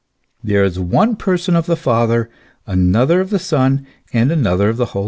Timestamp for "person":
1.15-1.55